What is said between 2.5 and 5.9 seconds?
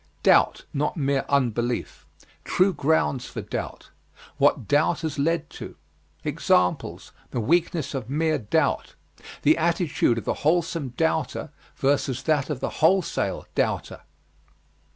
grounds for doubt. What doubt has led to.